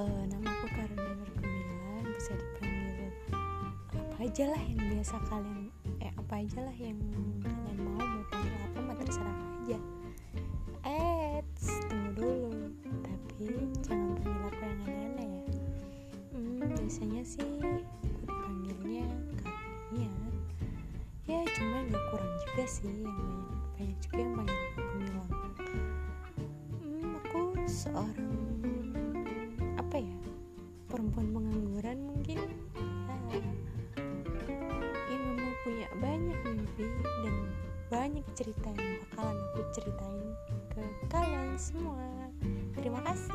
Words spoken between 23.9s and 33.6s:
juga yang panggil aku hmm, aku seorang perempuan pengangguran mungkin? Ya.